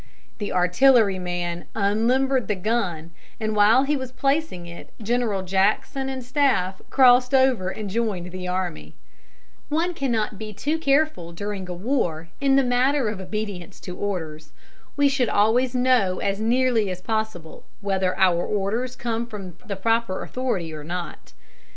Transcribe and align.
The 0.39 0.51
artilleryman 0.51 1.65
unlimbered 1.75 2.47
the 2.47 2.55
gun, 2.55 3.11
and 3.39 3.55
while 3.55 3.83
he 3.83 3.95
was 3.95 4.11
placing 4.11 4.65
it 4.65 4.89
General 4.99 5.43
Jackson 5.43 6.09
and 6.09 6.23
staff 6.23 6.81
crossed 6.89 7.35
over 7.35 7.69
and 7.69 7.87
joined 7.87 8.31
the 8.31 8.47
army. 8.47 8.95
One 9.69 9.93
cannot 9.93 10.39
be 10.39 10.53
too 10.53 10.79
careful, 10.79 11.33
during 11.33 11.69
a 11.69 11.73
war, 11.75 12.29
in 12.41 12.55
the 12.55 12.63
matter 12.63 13.09
of 13.09 13.21
obedience 13.21 13.79
to 13.81 13.95
orders. 13.95 14.53
We 14.97 15.07
should 15.07 15.29
always 15.29 15.75
know 15.75 16.17
as 16.17 16.41
nearly 16.41 16.89
as 16.89 16.99
possible 16.99 17.65
whether 17.81 18.17
our 18.17 18.43
orders 18.43 18.95
come 18.95 19.27
from 19.27 19.55
the 19.67 19.75
proper 19.75 20.23
authority 20.23 20.73
or 20.73 20.83
not. 20.83 21.33